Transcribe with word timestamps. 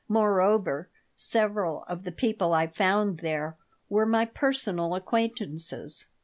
Moreover, 0.07 0.89
several 1.15 1.83
of 1.83 2.05
the 2.05 2.11
people 2.11 2.53
I 2.53 2.65
found 2.65 3.19
there 3.19 3.55
were 3.87 4.07
my 4.07 4.25
personal 4.25 4.95
acquaintances. 4.95 6.07